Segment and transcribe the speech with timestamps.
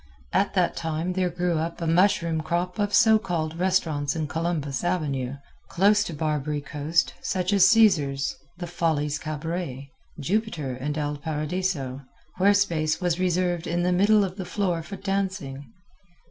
[0.33, 4.83] At that time there grew up a mushroom crop of so called restaurants in Columbus
[4.83, 5.35] avenue
[5.69, 12.01] close to Barbary Coast such as Caesar's, the Follies Cabaret, Jupiter and El Paradiso,
[12.39, 15.71] where space was reserved in the middle of the floor for dancing.